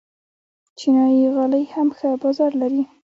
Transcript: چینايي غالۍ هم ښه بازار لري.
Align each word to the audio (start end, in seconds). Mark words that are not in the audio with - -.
چینايي 0.77 1.25
غالۍ 1.35 1.63
هم 1.73 1.87
ښه 1.97 2.09
بازار 2.23 2.51
لري. 2.61 2.83